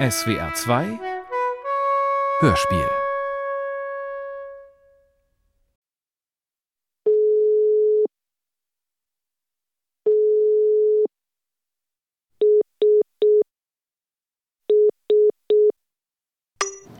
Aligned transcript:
SWR 0.00 0.54
2 0.54 0.98
Hörspiel 2.40 2.88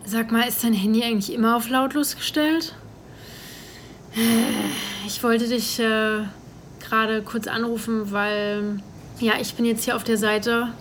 Sag 0.05 0.30
mal, 0.30 0.46
ist 0.46 0.62
dein 0.62 0.75
Handy 0.75 1.03
eigentlich 1.03 1.32
immer 1.32 1.57
auf 1.57 1.71
lautlos 1.71 2.17
gestellt? 2.17 2.75
Ich 5.07 5.23
wollte 5.23 5.48
dich 5.48 5.79
äh, 5.79 6.25
gerade 6.80 7.23
kurz 7.23 7.46
anrufen, 7.46 8.12
weil 8.12 8.82
ja, 9.21 9.41
ich 9.41 9.55
bin 9.55 9.64
jetzt 9.64 9.85
hier 9.85 9.96
auf 9.96 10.05
der 10.05 10.19
Seite 10.19 10.75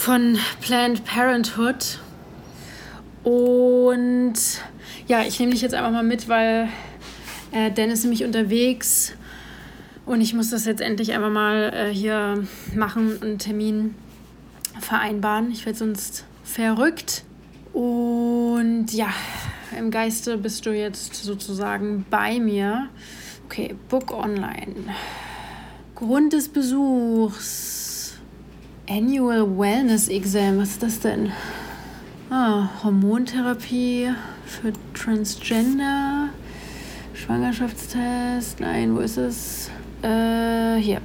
von 0.00 0.38
Planned 0.62 1.04
Parenthood 1.04 1.98
und 3.22 4.32
ja, 5.06 5.20
ich 5.20 5.38
nehme 5.38 5.52
dich 5.52 5.60
jetzt 5.60 5.74
einfach 5.74 5.90
mal 5.90 6.02
mit, 6.02 6.26
weil 6.26 6.70
äh, 7.52 7.70
Dan 7.70 7.90
ist 7.90 8.04
nämlich 8.04 8.24
unterwegs 8.24 9.12
und 10.06 10.22
ich 10.22 10.32
muss 10.32 10.48
das 10.48 10.64
jetzt 10.64 10.80
endlich 10.80 11.12
einfach 11.12 11.28
mal 11.28 11.70
äh, 11.74 11.92
hier 11.92 12.46
machen, 12.74 13.20
einen 13.20 13.38
Termin 13.38 13.94
vereinbaren. 14.80 15.50
Ich 15.50 15.66
werde 15.66 15.78
sonst 15.78 16.24
verrückt. 16.44 17.24
Und 17.74 18.86
ja, 18.94 19.12
im 19.78 19.90
Geiste 19.90 20.38
bist 20.38 20.64
du 20.64 20.70
jetzt 20.70 21.14
sozusagen 21.14 22.06
bei 22.08 22.40
mir. 22.40 22.88
Okay, 23.44 23.76
Book 23.90 24.12
Online. 24.14 24.94
Grund 25.94 26.32
des 26.32 26.48
Besuchs. 26.48 27.79
Annual 28.90 29.46
Wellness 29.56 30.08
Exam. 30.08 30.58
Was 30.58 30.70
ist 30.70 30.82
das 30.82 30.98
denn? 30.98 31.30
Ah, 32.28 32.68
Hormontherapie 32.82 34.10
für 34.44 34.72
Transgender. 34.94 36.30
Schwangerschaftstest. 37.14 38.58
Nein, 38.58 38.96
wo 38.96 38.98
ist 38.98 39.16
es? 39.16 39.70
Äh, 40.02 40.78
hier. 40.78 41.00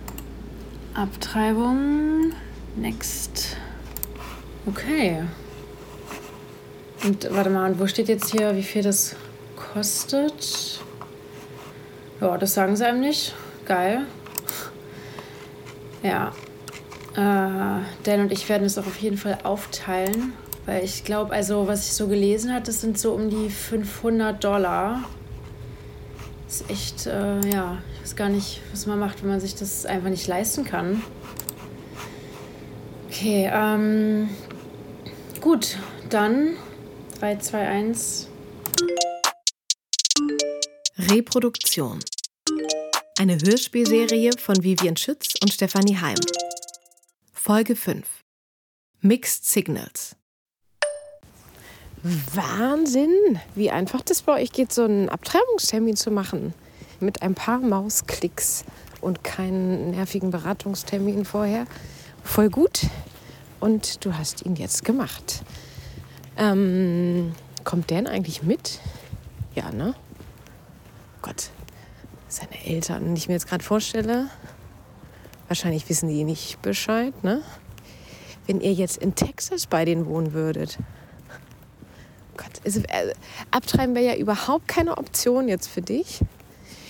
Abtreibung. 0.95 2.33
Next. 2.75 3.55
Okay. 4.65 5.21
Und 7.03 7.29
warte 7.29 7.51
mal, 7.51 7.71
und 7.71 7.79
wo 7.79 7.85
steht 7.85 8.07
jetzt 8.07 8.31
hier, 8.31 8.55
wie 8.55 8.63
viel 8.63 8.81
das 8.81 9.15
kostet? 9.55 10.81
Ja, 12.19 12.35
das 12.39 12.55
sagen 12.55 12.75
sie 12.75 12.83
einem 12.83 13.01
nicht. 13.01 13.35
Geil. 13.67 14.07
Ja. 16.01 16.33
Äh, 17.16 17.19
Dan 18.03 18.19
und 18.19 18.31
ich 18.31 18.47
werden 18.49 18.66
es 18.66 18.77
auch 18.77 18.88
auf 18.88 18.97
jeden 18.97 19.17
Fall 19.17 19.39
aufteilen. 19.44 20.33
Weil 20.66 20.83
ich 20.83 21.03
glaube, 21.03 21.33
also 21.33 21.67
was 21.67 21.85
ich 21.85 21.94
so 21.94 22.07
gelesen 22.07 22.53
habe, 22.53 22.66
das 22.66 22.81
sind 22.81 22.97
so 22.97 23.13
um 23.13 23.30
die 23.30 23.49
500 23.49 24.44
Dollar. 24.44 25.03
Das 26.47 26.61
ist 26.61 26.69
echt, 26.69 27.05
äh, 27.07 27.39
ja, 27.49 27.77
ich 27.95 28.02
weiß 28.02 28.16
gar 28.16 28.30
nicht, 28.30 28.61
was 28.72 28.85
man 28.88 28.99
macht, 28.99 29.22
wenn 29.22 29.30
man 29.30 29.39
sich 29.39 29.55
das 29.55 29.85
einfach 29.85 30.09
nicht 30.09 30.27
leisten 30.27 30.66
kann. 30.66 31.02
Okay, 33.09 33.50
ähm, 33.53 34.29
gut, 35.39 35.77
dann 36.09 36.57
3, 37.19 37.38
2, 37.38 37.67
1. 37.67 38.27
Reproduktion. 40.97 42.00
Eine 43.17 43.38
Hörspielserie 43.38 44.31
von 44.38 44.63
Vivian 44.63 44.97
Schütz 44.97 45.35
und 45.41 45.53
Stefanie 45.53 45.97
Heim. 45.97 46.17
Folge 47.45 47.75
5. 47.75 48.07
Mixed 49.01 49.45
Signals. 49.45 50.15
Wahnsinn, 52.01 53.39
wie 53.53 53.69
einfach 53.69 54.01
das 54.01 54.23
bei 54.23 54.41
euch 54.41 54.51
geht, 54.51 54.73
so 54.73 54.85
einen 54.85 55.09
Abtreibungstermin 55.09 55.95
zu 55.95 56.09
machen. 56.09 56.56
Mit 57.00 57.22
ein 57.22 57.35
paar 57.35 57.59
Mausklicks 57.59 58.66
und 59.00 59.23
keinen 59.23 59.91
nervigen 59.91 60.31
Beratungstermin 60.31 61.23
vorher. 61.23 61.67
Voll 62.23 62.50
gut. 62.50 62.88
Und 63.59 64.03
du 64.03 64.17
hast 64.17 64.44
ihn 64.44 64.56
jetzt 64.56 64.83
gemacht. 64.83 65.44
Ähm, 66.38 67.35
kommt 67.63 67.91
Dan 67.91 68.07
eigentlich 68.07 68.41
mit? 68.41 68.79
Ja, 69.53 69.69
ne? 69.69 69.94
Gott, 71.22 71.51
seine 72.27 72.66
Eltern, 72.66 73.06
wenn 73.06 73.16
ich 73.16 73.27
mir 73.27 73.35
jetzt 73.35 73.47
gerade 73.47 73.63
vorstelle, 73.63 74.31
wahrscheinlich 75.47 75.88
wissen 75.89 76.09
die 76.09 76.23
nicht 76.23 76.61
Bescheid, 76.61 77.23
ne? 77.23 77.41
Wenn 78.47 78.61
ihr 78.61 78.73
jetzt 78.73 78.97
in 78.97 79.16
Texas 79.16 79.66
bei 79.66 79.85
denen 79.85 80.06
wohnen 80.06 80.33
würdet. 80.33 80.78
Gott, 82.38 82.61
also, 82.63 82.81
äh, 82.81 83.13
abtreiben 83.51 83.95
wäre 83.95 84.06
ja 84.06 84.16
überhaupt 84.16 84.67
keine 84.67 84.97
Option 84.97 85.47
jetzt 85.47 85.67
für 85.67 85.81
dich. 85.81 86.22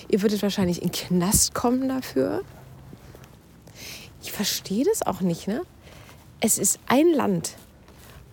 Ihr 0.09 0.21
würdet 0.21 0.41
wahrscheinlich 0.41 0.81
in 0.81 0.91
Knast 0.91 1.53
kommen 1.53 1.87
dafür. 1.87 2.43
Ich 4.21 4.31
verstehe 4.31 4.85
das 4.85 5.05
auch 5.05 5.21
nicht, 5.21 5.47
ne? 5.47 5.61
Es 6.41 6.57
ist 6.57 6.79
ein 6.87 7.07
Land 7.07 7.55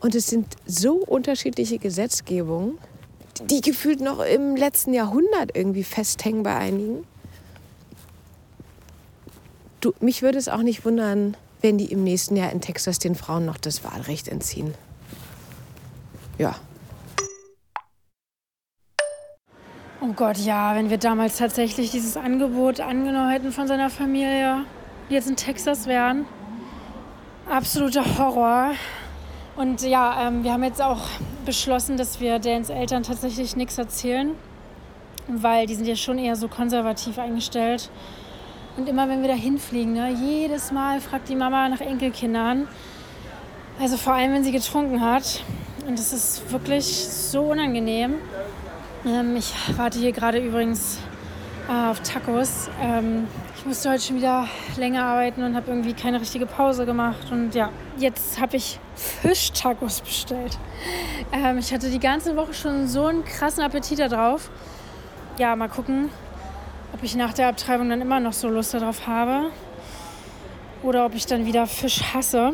und 0.00 0.14
es 0.14 0.26
sind 0.26 0.56
so 0.66 0.96
unterschiedliche 0.96 1.78
Gesetzgebungen, 1.78 2.78
die 3.44 3.60
gefühlt 3.60 4.00
noch 4.00 4.20
im 4.20 4.56
letzten 4.56 4.92
Jahrhundert 4.92 5.54
irgendwie 5.54 5.84
festhängen 5.84 6.42
bei 6.42 6.54
einigen. 6.54 7.06
Du, 9.82 9.92
mich 9.98 10.22
würde 10.22 10.38
es 10.38 10.48
auch 10.48 10.62
nicht 10.62 10.84
wundern, 10.84 11.36
wenn 11.60 11.76
die 11.76 11.90
im 11.90 12.04
nächsten 12.04 12.36
Jahr 12.36 12.52
in 12.52 12.60
Texas 12.60 13.00
den 13.00 13.16
Frauen 13.16 13.44
noch 13.44 13.56
das 13.56 13.82
Wahlrecht 13.82 14.28
entziehen. 14.28 14.74
Ja. 16.38 16.54
Oh 20.00 20.12
Gott, 20.14 20.38
ja, 20.38 20.76
wenn 20.76 20.88
wir 20.88 20.98
damals 20.98 21.36
tatsächlich 21.36 21.90
dieses 21.90 22.16
Angebot 22.16 22.78
angenommen 22.78 23.30
hätten 23.30 23.50
von 23.50 23.66
seiner 23.66 23.90
Familie, 23.90 24.64
die 25.10 25.14
jetzt 25.14 25.28
in 25.28 25.34
Texas 25.34 25.86
wären. 25.86 26.26
Absoluter 27.50 28.04
Horror. 28.18 28.74
Und 29.56 29.82
ja, 29.82 30.28
ähm, 30.28 30.44
wir 30.44 30.52
haben 30.52 30.62
jetzt 30.62 30.80
auch 30.80 31.08
beschlossen, 31.44 31.96
dass 31.96 32.20
wir 32.20 32.38
Dans 32.38 32.70
Eltern 32.70 33.02
tatsächlich 33.02 33.56
nichts 33.56 33.78
erzählen, 33.78 34.36
weil 35.26 35.66
die 35.66 35.74
sind 35.74 35.88
ja 35.88 35.96
schon 35.96 36.18
eher 36.18 36.36
so 36.36 36.46
konservativ 36.46 37.18
eingestellt. 37.18 37.90
Und 38.76 38.88
immer 38.88 39.08
wenn 39.08 39.20
wir 39.20 39.28
da 39.28 39.34
hinfliegen, 39.34 39.92
ne, 39.92 40.10
jedes 40.10 40.72
Mal 40.72 41.00
fragt 41.00 41.28
die 41.28 41.36
Mama 41.36 41.68
nach 41.68 41.80
Enkelkindern. 41.80 42.68
Also 43.78 43.96
vor 43.96 44.14
allem, 44.14 44.32
wenn 44.32 44.44
sie 44.44 44.52
getrunken 44.52 45.00
hat. 45.00 45.44
Und 45.86 45.98
das 45.98 46.12
ist 46.12 46.50
wirklich 46.50 46.86
so 46.86 47.50
unangenehm. 47.50 48.14
Ähm, 49.04 49.36
ich 49.36 49.52
warte 49.76 49.98
hier 49.98 50.12
gerade 50.12 50.38
übrigens 50.38 50.98
äh, 51.68 51.90
auf 51.90 52.00
Tacos. 52.00 52.70
Ähm, 52.80 53.26
ich 53.56 53.66
musste 53.66 53.90
heute 53.90 54.02
schon 54.02 54.16
wieder 54.16 54.48
länger 54.76 55.04
arbeiten 55.04 55.42
und 55.42 55.54
habe 55.54 55.70
irgendwie 55.70 55.92
keine 55.92 56.20
richtige 56.20 56.46
Pause 56.46 56.86
gemacht. 56.86 57.30
Und 57.30 57.54
ja, 57.54 57.70
jetzt 57.98 58.40
habe 58.40 58.56
ich 58.56 58.78
Fischtacos 58.94 60.00
bestellt. 60.00 60.58
Ähm, 61.32 61.58
ich 61.58 61.72
hatte 61.74 61.90
die 61.90 62.00
ganze 62.00 62.36
Woche 62.36 62.54
schon 62.54 62.88
so 62.88 63.06
einen 63.06 63.24
krassen 63.24 63.62
Appetit 63.62 63.98
darauf. 63.98 64.50
Ja, 65.38 65.56
mal 65.56 65.68
gucken, 65.68 66.10
ob 66.92 67.02
ich 67.02 67.14
nach 67.16 67.32
der 67.32 67.48
Abtreibung 67.48 67.88
dann 67.88 68.00
immer 68.00 68.20
noch 68.20 68.32
so 68.32 68.48
Lust 68.48 68.74
darauf 68.74 69.06
habe. 69.06 69.50
Oder 70.82 71.06
ob 71.06 71.14
ich 71.14 71.26
dann 71.26 71.46
wieder 71.46 71.66
Fisch 71.66 72.02
hasse. 72.12 72.52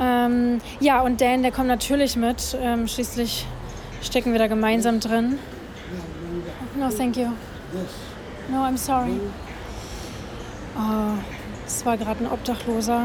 Ähm, 0.00 0.60
ja, 0.80 1.00
und 1.00 1.20
Dan, 1.20 1.42
der 1.42 1.52
kommt 1.52 1.68
natürlich 1.68 2.16
mit. 2.16 2.56
Ähm, 2.60 2.88
schließlich 2.88 3.46
stecken 4.02 4.32
wir 4.32 4.38
da 4.38 4.48
gemeinsam 4.48 5.00
drin. 5.00 5.38
No, 6.76 6.88
thank 6.88 7.16
you. 7.16 7.28
No, 8.50 8.58
I'm 8.58 8.76
sorry. 8.76 9.20
Oh, 10.76 11.16
es 11.64 11.86
war 11.86 11.96
gerade 11.96 12.24
ein 12.24 12.30
Obdachloser. 12.30 13.04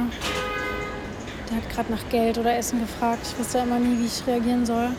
Der 1.50 1.58
hat 1.58 1.70
gerade 1.70 1.92
nach 1.92 2.10
Geld 2.10 2.38
oder 2.38 2.58
Essen 2.58 2.80
gefragt. 2.80 3.20
Ich 3.24 3.40
wusste 3.40 3.60
immer 3.60 3.80
nie, 3.80 4.00
wie 4.00 4.06
ich 4.06 4.26
reagieren 4.26 4.66
soll. 4.66 4.90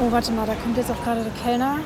Oh, 0.00 0.12
warte 0.12 0.32
mal, 0.32 0.46
da 0.46 0.54
kommt 0.54 0.76
jetzt 0.76 0.90
auch 0.90 1.02
gerade 1.02 1.22
der 1.22 1.32
Kellner. 1.42 1.78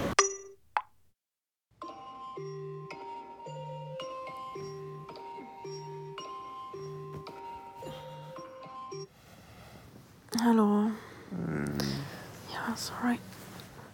Ja, 12.73 12.77
sorry. 12.77 13.19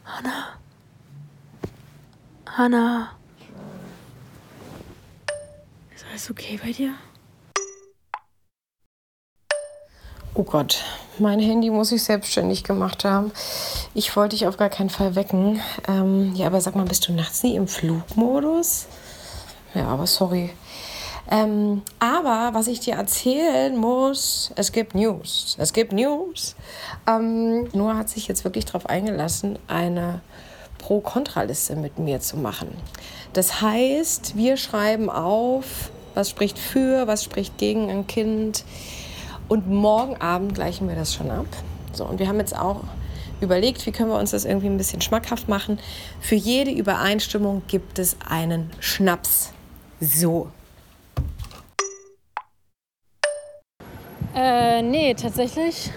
Hannah. 0.05 0.57
Hannah. 2.47 3.11
Ist 5.95 6.05
alles 6.09 6.31
okay 6.31 6.61
bei 6.63 6.71
dir? 6.71 6.95
Oh 10.35 10.45
Gott, 10.45 10.85
mein 11.19 11.41
Handy 11.41 11.71
muss 11.71 11.91
ich 11.91 12.05
selbstständig 12.05 12.63
gemacht 12.63 13.05
haben. 13.05 13.33
Ich 13.95 14.15
wollte 14.15 14.37
dich 14.37 14.47
auf 14.47 14.57
gar 14.57 14.69
keinen 14.69 14.91
Fall 14.91 15.17
wecken. 15.17 15.61
Ähm, 15.89 16.37
ja, 16.37 16.47
aber 16.47 16.61
sag 16.61 16.77
mal, 16.77 16.87
bist 16.87 17.09
du 17.09 17.13
nachts 17.13 17.43
nie 17.43 17.57
im 17.57 17.67
Flugmodus? 17.67 18.87
Ja, 19.75 19.89
aber 19.89 20.07
sorry. 20.07 20.51
Ähm, 21.31 21.83
aber 21.99 22.51
was 22.55 22.69
ich 22.69 22.81
dir 22.81 22.95
erzählen 22.95 23.77
muss, 23.77 24.51
es 24.57 24.73
gibt 24.73 24.95
News. 24.95 25.57
Es 25.59 25.73
gibt 25.73 25.93
News. 25.93 26.57
Ähm, 27.07 27.69
Noah 27.73 27.97
hat 27.97 28.09
sich 28.09 28.29
jetzt 28.29 28.45
wirklich 28.45 28.65
darauf 28.65 28.87
eingelassen, 28.87 29.59
eine 29.67 30.21
Pro-Kontra-Liste 30.79 31.77
mit 31.77 31.99
mir 31.99 32.21
zu 32.21 32.39
machen. 32.39 32.69
Das 33.35 33.61
heißt, 33.61 34.37
wir 34.37 34.57
schreiben 34.57 35.11
auf, 35.11 35.91
was 36.15 36.31
spricht 36.31 36.59
für, 36.59 37.07
was 37.07 37.25
spricht 37.25 37.59
gegen 37.59 37.91
ein 37.91 38.07
Kind. 38.07 38.65
Und 39.49 39.69
morgen 39.69 40.21
Abend 40.21 40.55
gleichen 40.55 40.89
wir 40.89 40.97
das 40.97 41.15
schon 41.15 41.31
ab. 41.31 41.47
So, 41.93 42.05
und 42.05 42.19
wir 42.19 42.29
haben 42.29 42.39
jetzt 42.39 42.57
auch 42.57 42.81
überlegt, 43.41 43.85
wie 43.87 43.93
können 43.93 44.11
wir 44.11 44.19
uns 44.19 44.31
das 44.31 44.45
irgendwie 44.45 44.67
ein 44.67 44.79
bisschen 44.79 45.01
schmackhaft 45.01 45.49
machen. 45.49 45.79
Für 46.21 46.35
jede 46.35 46.71
Übereinstimmung 46.71 47.63
gibt 47.69 47.99
es 47.99 48.17
einen 48.27 48.71
Schnaps. 48.81 49.53
So. 50.01 50.49
Äh, 54.41 54.83
nee, 54.83 55.15
tatsächlich 55.15 55.91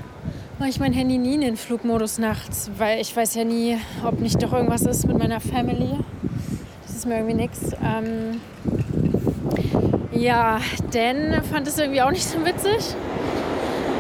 mache 0.58 0.70
ich 0.70 0.80
mein 0.80 0.94
Handy 0.94 1.20
nie 1.20 1.36
in 1.36 1.42
den 1.42 1.58
Flugmodus 1.58 2.18
nachts, 2.18 2.72
weil 2.76 3.00
ich 3.00 3.16
weiß 3.16 3.36
ja 3.36 3.44
nie, 3.44 3.78
ob 4.04 4.20
nicht 4.20 4.42
doch 4.42 4.52
irgendwas 4.52 4.82
ist 4.82 5.08
mit 5.08 5.20
meiner 5.20 5.40
Family. 5.40 5.92
Das 6.82 6.96
ist 6.96 7.06
mir 7.06 7.18
irgendwie 7.18 7.36
nichts. 7.36 7.72
Ähm, 7.84 8.42
ja, 10.12 10.60
Dan 10.92 11.44
fand 11.44 11.68
es 11.68 11.78
irgendwie 11.78 12.02
auch 12.02 12.10
nicht 12.10 12.26
so 12.26 12.44
witzig. 12.44 12.96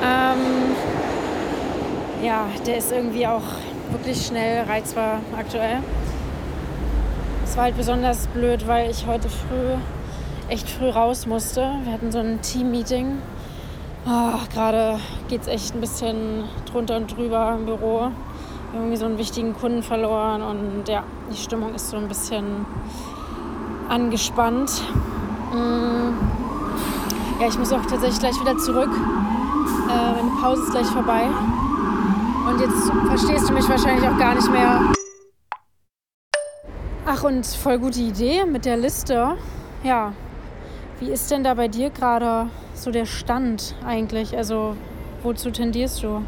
Ähm, 0.03 0.75
ja, 2.23 2.47
der 2.65 2.77
ist 2.77 2.91
irgendwie 2.91 3.27
auch 3.27 3.43
wirklich 3.91 4.25
schnell 4.25 4.63
reizbar 4.63 5.19
aktuell. 5.37 5.83
Es 7.43 7.55
war 7.57 7.65
halt 7.65 7.77
besonders 7.77 8.25
blöd, 8.25 8.65
weil 8.65 8.89
ich 8.89 9.05
heute 9.05 9.29
früh, 9.29 9.75
echt 10.49 10.67
früh 10.67 10.89
raus 10.89 11.27
musste. 11.27 11.73
Wir 11.83 11.93
hatten 11.93 12.11
so 12.11 12.17
ein 12.17 12.41
Team-Meeting. 12.41 13.19
Oh, 14.07 14.39
Gerade 14.51 14.99
geht 15.27 15.41
es 15.41 15.47
echt 15.47 15.75
ein 15.75 15.81
bisschen 15.81 16.45
drunter 16.71 16.97
und 16.97 17.15
drüber 17.15 17.55
im 17.57 17.65
Büro. 17.65 18.11
Irgendwie 18.73 18.97
so 18.97 19.05
einen 19.05 19.17
wichtigen 19.17 19.53
Kunden 19.53 19.83
verloren 19.83 20.41
und 20.41 20.87
ja, 20.87 21.03
die 21.31 21.37
Stimmung 21.37 21.75
ist 21.75 21.89
so 21.89 21.97
ein 21.97 22.07
bisschen 22.07 22.65
angespannt. 23.89 24.81
Mm. 25.53 26.13
Ja, 27.39 27.47
ich 27.47 27.57
muss 27.59 27.71
auch 27.73 27.85
tatsächlich 27.85 28.19
gleich 28.19 28.39
wieder 28.39 28.57
zurück. 28.57 28.89
Äh, 29.89 30.23
meine 30.23 30.41
Pause 30.41 30.63
ist 30.63 30.71
gleich 30.71 30.87
vorbei. 30.87 31.27
Und 32.47 32.59
jetzt 32.59 32.91
verstehst 33.07 33.49
du 33.49 33.53
mich 33.53 33.67
wahrscheinlich 33.69 34.07
auch 34.07 34.17
gar 34.17 34.33
nicht 34.33 34.49
mehr. 34.49 34.81
Ach, 37.05 37.23
und 37.23 37.45
voll 37.45 37.77
gute 37.77 37.99
Idee 37.99 38.45
mit 38.45 38.65
der 38.65 38.77
Liste. 38.77 39.35
Ja. 39.83 40.13
Wie 41.01 41.09
ist 41.09 41.31
denn 41.31 41.43
da 41.43 41.55
bei 41.55 41.67
dir 41.67 41.89
gerade 41.89 42.51
so 42.75 42.91
der 42.91 43.07
Stand 43.07 43.73
eigentlich? 43.83 44.37
Also, 44.37 44.77
wozu 45.23 45.49
tendierst 45.49 46.03
du? 46.03 46.23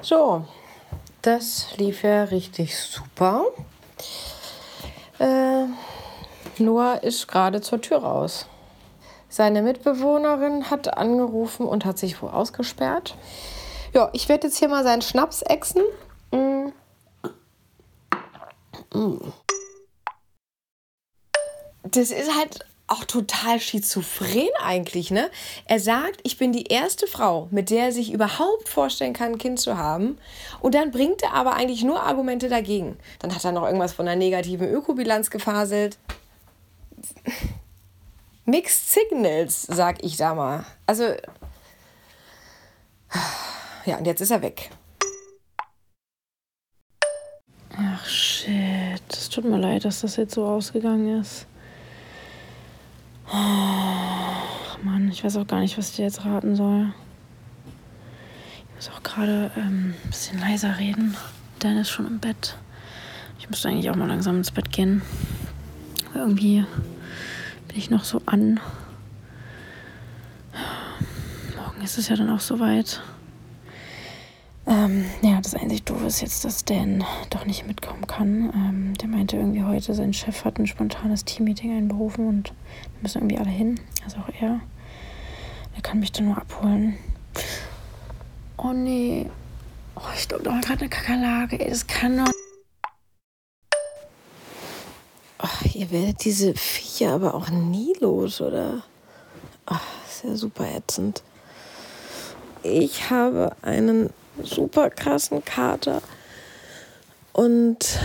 So, 0.00 0.46
das 1.20 1.76
lief 1.76 2.02
ja 2.02 2.24
richtig 2.24 2.78
super. 2.78 3.44
Äh, 5.18 5.66
Noah 6.56 7.02
ist 7.02 7.28
gerade 7.28 7.60
zur 7.60 7.82
Tür 7.82 7.98
raus. 7.98 8.46
Seine 9.28 9.60
Mitbewohnerin 9.60 10.70
hat 10.70 10.96
angerufen 10.96 11.66
und 11.66 11.84
hat 11.84 11.98
sich 11.98 12.22
wohl 12.22 12.30
ausgesperrt. 12.30 13.18
Ja, 13.92 14.08
ich 14.14 14.30
werde 14.30 14.46
jetzt 14.46 14.56
hier 14.56 14.68
mal 14.68 14.82
seinen 14.82 15.02
Schnaps 15.02 15.42
exen. 15.42 15.82
Mm. 16.30 16.72
Mm. 18.94 19.32
Das 21.92 22.10
ist 22.10 22.34
halt 22.34 22.64
auch 22.86 23.04
total 23.04 23.60
schizophren 23.60 24.48
eigentlich, 24.62 25.10
ne? 25.10 25.30
Er 25.66 25.78
sagt, 25.78 26.20
ich 26.24 26.36
bin 26.36 26.52
die 26.52 26.64
erste 26.64 27.06
Frau, 27.06 27.48
mit 27.50 27.70
der 27.70 27.86
er 27.86 27.92
sich 27.92 28.12
überhaupt 28.12 28.68
vorstellen 28.68 29.12
kann, 29.12 29.32
ein 29.32 29.38
Kind 29.38 29.60
zu 29.60 29.78
haben. 29.78 30.18
Und 30.60 30.74
dann 30.74 30.90
bringt 30.90 31.22
er 31.22 31.32
aber 31.32 31.54
eigentlich 31.54 31.84
nur 31.84 32.02
Argumente 32.02 32.48
dagegen. 32.48 32.98
Dann 33.18 33.34
hat 33.34 33.44
er 33.44 33.52
noch 33.52 33.64
irgendwas 33.64 33.92
von 33.92 34.08
einer 34.08 34.16
negativen 34.16 34.68
Ökobilanz 34.68 35.30
gefaselt. 35.30 35.98
Mixed 38.44 38.90
Signals, 38.90 39.62
sag 39.62 40.02
ich 40.04 40.16
da 40.16 40.34
mal. 40.34 40.64
Also, 40.86 41.14
ja, 43.86 43.96
und 43.98 44.06
jetzt 44.06 44.20
ist 44.20 44.30
er 44.30 44.42
weg. 44.42 44.70
Ach 47.76 48.06
shit, 48.06 49.02
es 49.10 49.28
tut 49.28 49.44
mir 49.44 49.58
leid, 49.58 49.84
dass 49.84 50.00
das 50.00 50.16
jetzt 50.16 50.34
so 50.34 50.44
ausgegangen 50.44 51.20
ist. 51.20 51.46
Ach 53.34 54.76
Mann, 54.82 55.08
ich 55.10 55.24
weiß 55.24 55.38
auch 55.38 55.46
gar 55.46 55.60
nicht, 55.60 55.78
was 55.78 55.90
ich 55.90 55.96
dir 55.96 56.04
jetzt 56.04 56.24
raten 56.26 56.54
soll. 56.54 56.92
Ich 58.68 58.74
muss 58.74 58.90
auch 58.90 59.02
gerade 59.02 59.50
ähm, 59.56 59.94
ein 60.04 60.10
bisschen 60.10 60.38
leiser 60.38 60.78
reden. 60.78 61.16
Dan 61.60 61.78
ist 61.78 61.88
schon 61.88 62.06
im 62.06 62.18
Bett. 62.18 62.58
Ich 63.38 63.48
müsste 63.48 63.68
eigentlich 63.68 63.88
auch 63.88 63.96
mal 63.96 64.08
langsam 64.08 64.36
ins 64.36 64.50
Bett 64.50 64.70
gehen. 64.70 65.00
Irgendwie 66.14 66.66
bin 67.68 67.78
ich 67.78 67.88
noch 67.88 68.04
so 68.04 68.20
an. 68.26 68.60
Morgen 71.56 71.82
ist 71.82 71.96
es 71.96 72.10
ja 72.10 72.16
dann 72.16 72.28
auch 72.28 72.40
soweit. 72.40 73.00
Ähm, 74.66 75.06
ja, 75.22 75.40
das 75.40 75.54
einzig 75.54 75.84
Doofe 75.84 76.04
ist 76.04 76.20
jetzt, 76.20 76.44
dass 76.44 76.66
Dan 76.66 77.02
doch 77.30 77.46
nicht 77.46 77.66
mitkommen 77.66 78.06
kann. 78.06 78.52
Ähm, 78.54 78.94
meinte 79.22 79.36
irgendwie 79.36 79.62
heute, 79.62 79.94
sein 79.94 80.12
Chef 80.12 80.44
hat 80.44 80.58
ein 80.58 80.66
spontanes 80.66 81.24
Teammeeting 81.24 81.70
einberufen 81.76 82.26
und 82.26 82.48
da 82.48 82.54
müssen 83.02 83.18
irgendwie 83.18 83.38
alle 83.38 83.50
hin. 83.50 83.78
Also 84.02 84.16
auch 84.16 84.28
er. 84.40 84.58
Er 85.76 85.82
kann 85.82 86.00
mich 86.00 86.10
dann 86.10 86.24
nur 86.26 86.38
abholen. 86.38 86.98
Oh 88.56 88.72
nee. 88.72 89.30
Oh, 89.94 90.00
ich 90.18 90.26
glaube, 90.26 90.42
da 90.42 90.50
war 90.50 90.60
gerade 90.60 90.80
eine 90.80 90.88
Kakerlake. 90.88 91.60
Ey, 91.60 91.70
das 91.70 91.86
kann 91.86 92.16
doch. 92.16 92.32
Ach, 95.38 95.64
ihr 95.72 95.92
werdet 95.92 96.24
diese 96.24 96.54
Viecher 96.54 97.12
aber 97.12 97.34
auch 97.34 97.48
nie 97.48 97.94
los, 98.00 98.40
oder? 98.40 98.82
Ach, 99.66 99.86
ist 100.08 100.24
ja 100.24 100.34
super 100.34 100.66
ätzend. 100.66 101.22
Ich 102.64 103.08
habe 103.08 103.54
einen 103.62 104.10
super 104.42 104.90
krassen 104.90 105.44
Kater 105.44 106.02
und 107.32 108.00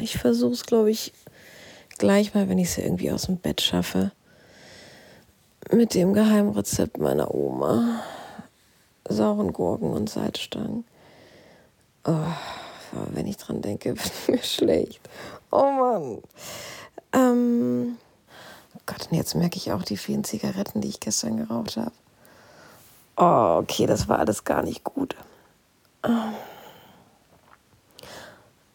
ich 0.00 0.18
versuche 0.18 0.52
es, 0.52 0.64
glaube 0.64 0.90
ich, 0.90 1.12
gleich 1.98 2.34
mal, 2.34 2.48
wenn 2.48 2.58
ich 2.58 2.68
es 2.68 2.78
irgendwie 2.78 3.10
aus 3.10 3.22
dem 3.22 3.38
Bett 3.38 3.60
schaffe, 3.60 4.12
mit 5.70 5.94
dem 5.94 6.12
Geheimrezept 6.12 6.98
meiner 6.98 7.34
Oma. 7.34 8.02
Sauren 9.08 9.52
Gurken 9.52 9.90
und 9.90 10.10
Salzstangen. 10.10 10.84
Oh, 12.04 12.12
wenn 13.10 13.26
ich 13.26 13.36
dran 13.36 13.62
denke, 13.62 13.90
wird 13.96 14.28
mir 14.28 14.42
schlecht. 14.42 15.00
Oh 15.50 15.70
Mann. 15.70 16.22
Ähm, 17.12 17.98
oh 18.74 18.80
Gott, 18.86 19.08
und 19.10 19.16
jetzt 19.16 19.34
merke 19.34 19.56
ich 19.56 19.72
auch 19.72 19.82
die 19.82 19.96
vielen 19.96 20.24
Zigaretten, 20.24 20.80
die 20.80 20.88
ich 20.88 21.00
gestern 21.00 21.36
geraucht 21.36 21.76
habe. 21.76 21.92
Oh, 23.16 23.60
okay, 23.62 23.86
das 23.86 24.08
war 24.08 24.18
alles 24.18 24.44
gar 24.44 24.62
nicht 24.62 24.84
gut. 24.84 25.16
Ähm, 26.04 26.34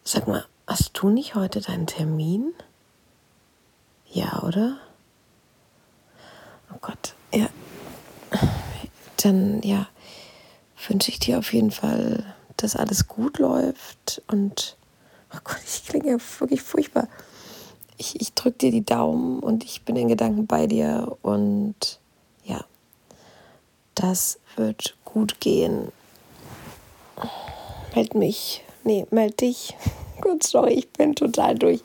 sag 0.03 0.27
mal, 0.27 0.45
hast 0.71 0.91
du 0.93 1.09
nicht 1.09 1.35
heute 1.35 1.59
deinen 1.59 1.85
Termin? 1.85 2.53
Ja, 4.09 4.41
oder? 4.43 4.77
Oh 6.73 6.77
Gott, 6.79 7.13
ja. 7.33 7.49
Dann, 9.17 9.61
ja, 9.63 9.87
wünsche 10.87 11.11
ich 11.11 11.19
dir 11.19 11.39
auf 11.39 11.51
jeden 11.51 11.71
Fall, 11.71 12.23
dass 12.55 12.77
alles 12.77 13.09
gut 13.09 13.37
läuft 13.37 14.21
und 14.27 14.77
Oh 15.33 15.39
Gott, 15.43 15.59
ich 15.65 15.85
klinge 15.85 16.11
ja 16.11 16.17
wirklich 16.39 16.61
furchtbar. 16.61 17.07
Ich, 17.97 18.19
ich 18.19 18.33
drücke 18.33 18.57
dir 18.57 18.71
die 18.71 18.85
Daumen 18.85 19.39
und 19.39 19.63
ich 19.63 19.83
bin 19.83 19.95
in 19.95 20.07
Gedanken 20.07 20.47
bei 20.47 20.67
dir 20.67 21.17
und 21.21 21.99
ja, 22.43 22.63
das 23.95 24.39
wird 24.55 24.95
gut 25.03 25.39
gehen. 25.39 25.91
Meld 27.93 28.15
mich. 28.15 28.63
Nee, 28.83 29.05
meld 29.11 29.41
dich. 29.41 29.75
Gut, 30.19 30.43
sorry, 30.43 30.73
ich 30.73 30.89
bin 30.89 31.15
total 31.15 31.55
durch. 31.55 31.81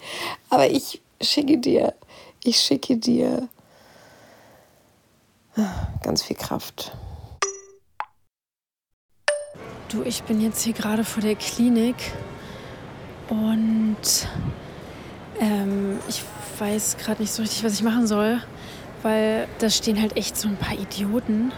Aber 0.51 0.69
ich 0.69 1.01
schicke 1.21 1.59
dir, 1.59 1.95
ich 2.43 2.57
schicke 2.59 2.97
dir 2.97 3.49
ganz 6.03 6.23
viel 6.23 6.37
Kraft. 6.37 6.93
Du, 9.89 10.03
ich 10.03 10.23
bin 10.25 10.41
jetzt 10.41 10.63
hier 10.63 10.73
gerade 10.73 11.05
vor 11.05 11.23
der 11.23 11.37
Klinik 11.37 11.97
und 13.29 13.97
ähm, 15.41 15.99
ich 16.09 16.23
weiß 16.59 16.97
gerade 16.99 17.23
nicht 17.23 17.33
so 17.33 17.43
richtig, 17.43 17.65
was 17.65 17.75
ich 17.75 17.83
machen 17.83 18.07
soll, 18.07 18.43
weil 19.03 19.49
da 19.59 19.71
stehen 19.71 20.01
halt 20.01 20.17
echt 20.17 20.37
so 20.37 20.49
ein 20.49 20.57
paar 20.57 20.75
Idioten, 20.75 21.53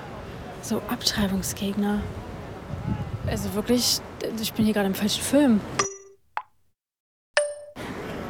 so 0.63 0.77
Abtreibungsgegner. 0.89 2.01
Also 3.27 3.55
wirklich, 3.55 4.01
ich 4.41 4.53
bin 4.53 4.65
hier 4.65 4.75
gerade 4.75 4.89
im 4.89 4.95
falschen 4.95 5.23
Film. 5.23 5.61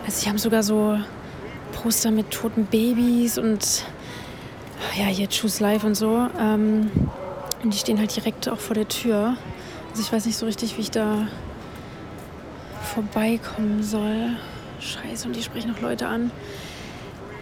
Also 0.08 0.20
sie 0.22 0.30
haben 0.30 0.38
sogar 0.38 0.62
so 0.62 0.98
Poster 1.72 2.10
mit 2.10 2.30
toten 2.30 2.64
Babys 2.64 3.36
und 3.36 3.84
ja, 4.96 5.04
hier 5.04 5.28
Choose 5.28 5.62
Life 5.62 5.86
und 5.86 5.96
so. 5.96 6.30
Ähm, 6.40 6.90
und 7.62 7.74
die 7.74 7.76
stehen 7.76 7.98
halt 7.98 8.16
direkt 8.16 8.48
auch 8.48 8.58
vor 8.58 8.72
der 8.72 8.88
Tür. 8.88 9.36
Also 9.90 10.00
ich 10.00 10.10
weiß 10.10 10.24
nicht 10.24 10.38
so 10.38 10.46
richtig, 10.46 10.78
wie 10.78 10.80
ich 10.80 10.90
da 10.90 11.28
vorbeikommen 12.84 13.82
soll. 13.82 14.30
Scheiße, 14.80 15.26
und 15.26 15.36
die 15.36 15.42
sprechen 15.42 15.72
noch 15.72 15.82
Leute 15.82 16.08
an. 16.08 16.30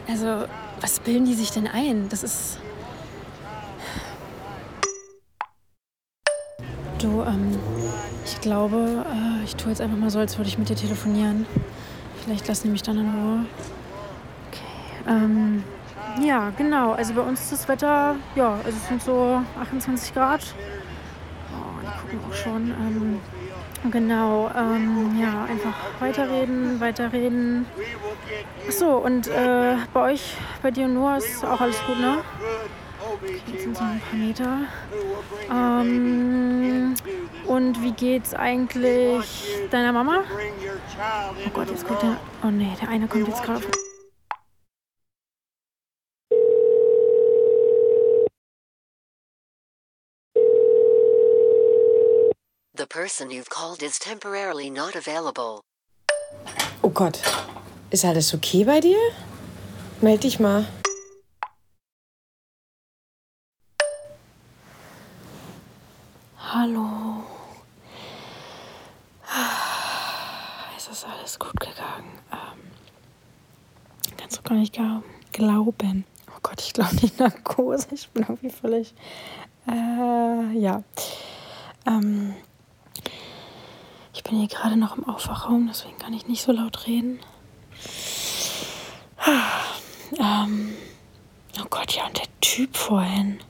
Also, 0.08 0.46
was 0.80 0.98
bilden 0.98 1.24
die 1.24 1.34
sich 1.34 1.52
denn 1.52 1.68
ein? 1.68 2.08
Das 2.08 2.24
ist. 2.24 2.58
Du, 6.98 7.22
ähm, 7.22 7.60
ich 8.24 8.40
glaube, 8.40 9.04
äh, 9.08 9.44
ich 9.44 9.54
tue 9.54 9.70
jetzt 9.70 9.80
einfach 9.80 9.98
mal 9.98 10.10
so, 10.10 10.18
als 10.18 10.36
würde 10.36 10.48
ich 10.48 10.58
mit 10.58 10.68
dir 10.68 10.74
telefonieren. 10.74 11.46
Vielleicht 12.26 12.48
lassen 12.48 12.64
die 12.64 12.70
mich 12.70 12.82
dann 12.82 12.98
in 12.98 13.08
Ruhe. 13.08 13.46
Okay. 14.48 14.64
Ähm, 15.06 15.62
ja, 16.20 16.50
genau. 16.58 16.90
Also 16.90 17.14
bei 17.14 17.20
uns 17.20 17.40
ist 17.40 17.52
das 17.52 17.68
Wetter, 17.68 18.16
ja, 18.34 18.54
also 18.64 18.76
es 18.76 18.88
sind 18.88 19.00
so 19.00 19.40
28 19.60 20.12
Grad. 20.12 20.40
Oh, 21.52 21.80
die 21.80 22.16
gucken 22.16 22.28
auch 22.28 22.34
schon. 22.34 22.70
Ähm, 22.70 23.20
genau, 23.92 24.50
ähm, 24.56 25.16
ja, 25.20 25.44
einfach 25.44 25.74
weiterreden, 26.00 26.80
weiterreden. 26.80 27.64
Achso, 28.66 28.96
und 28.96 29.28
äh, 29.28 29.76
bei 29.94 30.12
euch, 30.12 30.34
bei 30.62 30.72
dir 30.72 30.86
und 30.86 30.94
Noah 30.94 31.18
ist 31.18 31.44
auch 31.44 31.60
alles 31.60 31.80
gut, 31.86 32.00
ne? 32.00 32.18
Okay, 32.98 33.40
jetzt 33.52 33.62
sind 33.62 33.74
noch 33.74 33.82
ein 33.82 34.00
paar 34.00 34.18
Meter. 34.18 34.58
Ähm, 35.48 36.94
und 37.66 37.82
wie 37.82 37.92
geht's 37.92 38.32
eigentlich 38.32 39.26
deiner 39.70 39.92
Mama? 39.92 40.22
Oh 41.44 41.50
Gott, 41.52 41.68
jetzt 41.68 41.86
kommt 41.86 42.02
der. 42.02 42.16
Oh 42.44 42.50
nee, 42.50 42.72
der 42.80 42.88
eine 42.88 43.08
kommt 43.08 43.26
jetzt 43.26 43.42
gerade. 43.42 43.66
The 52.76 52.86
person 52.86 53.30
you've 53.30 53.48
called 53.48 53.82
is 53.82 53.98
temporarily 53.98 54.70
not 54.70 54.94
available. 54.94 55.62
Oh 56.82 56.90
Gott, 56.90 57.20
ist 57.90 58.04
alles 58.04 58.32
okay 58.34 58.64
bei 58.64 58.80
dir? 58.80 58.98
Meld 60.00 60.22
dich 60.22 60.38
mal. 60.38 60.66
Hallo. 66.38 67.05
Es 70.88 70.98
ist 70.98 71.06
alles 71.06 71.38
gut 71.40 71.58
gegangen. 71.58 72.18
Ähm, 72.30 72.70
kannst 74.16 74.38
du 74.38 74.42
gar 74.42 74.54
nicht 74.54 74.78
glauben. 75.32 76.04
Oh 76.28 76.38
Gott, 76.42 76.60
ich 76.60 76.72
glaube 76.72 76.94
die 76.94 77.10
Narkose. 77.18 77.88
Ich 77.90 78.08
bin 78.10 78.22
irgendwie 78.22 78.50
völlig. 78.50 78.94
Äh, 79.68 80.52
ja. 80.56 80.84
Ähm, 81.86 82.36
ich 84.14 84.22
bin 84.22 84.38
hier 84.38 84.46
gerade 84.46 84.76
noch 84.76 84.96
im 84.96 85.08
Aufwachraum, 85.08 85.66
deswegen 85.66 85.98
kann 85.98 86.12
ich 86.14 86.28
nicht 86.28 86.42
so 86.42 86.52
laut 86.52 86.86
reden. 86.86 87.18
Ähm, 90.20 90.72
oh 91.60 91.66
Gott, 91.68 91.92
ja, 91.92 92.06
und 92.06 92.16
der 92.16 92.28
Typ 92.40 92.76
vorhin. 92.76 93.40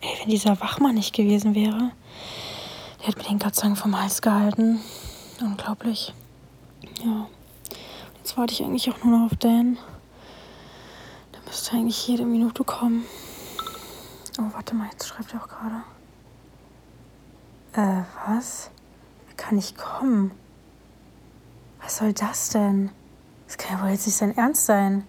Ey, 0.00 0.10
wenn 0.20 0.28
dieser 0.28 0.60
Wachmann 0.60 0.96
nicht 0.96 1.14
gewesen 1.14 1.54
wäre, 1.54 1.92
der 3.00 3.06
hat 3.06 3.16
mir 3.16 3.24
den 3.24 3.38
Dank 3.38 3.78
vom 3.78 4.00
Hals 4.00 4.20
gehalten. 4.22 4.80
Unglaublich. 5.40 6.12
Ja. 7.04 7.26
Jetzt 8.18 8.36
warte 8.36 8.52
ich 8.52 8.62
eigentlich 8.62 8.90
auch 8.90 9.02
nur 9.04 9.18
noch 9.18 9.26
auf 9.32 9.38
Dan. 9.38 9.78
Der 11.32 11.40
müsste 11.46 11.72
eigentlich 11.72 12.06
jede 12.06 12.24
Minute 12.24 12.64
kommen. 12.64 13.04
Oh, 14.38 14.44
warte 14.52 14.74
mal, 14.74 14.88
jetzt 14.92 15.08
schreibt 15.08 15.32
er 15.32 15.42
auch 15.42 15.48
gerade. 15.48 15.82
Äh, 17.72 18.04
was? 18.26 18.70
Er 19.28 19.34
kann 19.36 19.56
nicht 19.56 19.78
kommen. 19.78 20.32
Was 21.80 21.96
soll 21.98 22.12
das 22.12 22.50
denn? 22.50 22.90
Das 23.46 23.56
kann 23.56 23.78
ja 23.78 23.82
wohl 23.84 23.90
jetzt 23.90 24.06
nicht 24.06 24.16
sein 24.16 24.36
Ernst 24.36 24.66
sein. 24.66 25.04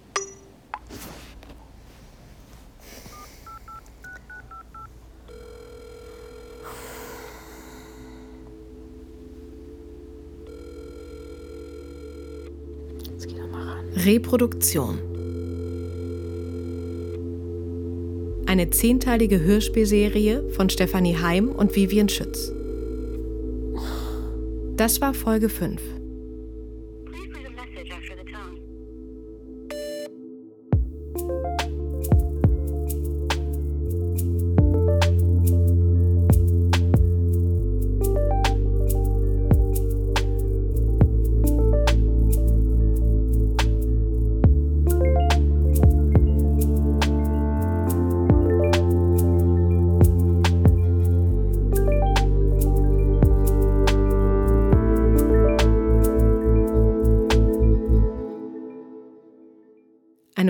Jetzt 13.03 13.27
geht 13.27 13.37
er 13.37 13.47
mal 13.47 13.67
ran. 13.69 13.85
Reproduktion. 14.05 14.97
Eine 18.47 18.69
zehnteilige 18.71 19.41
Hörspielserie 19.41 20.49
von 20.49 20.69
Stefanie 20.69 21.17
Heim 21.17 21.49
und 21.49 21.75
Vivian 21.75 22.09
Schütz. 22.09 22.51
Das 24.75 25.01
war 25.01 25.13
Folge 25.13 25.49
5. 25.49 25.79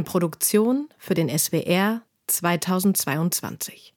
Eine 0.01 0.09
Produktion 0.09 0.89
für 0.97 1.13
den 1.13 1.29
SWR 1.29 2.01
2022. 2.25 3.93